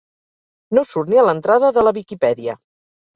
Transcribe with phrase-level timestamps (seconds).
[0.77, 2.57] No surt ni a l'entrada de la Wikipedia.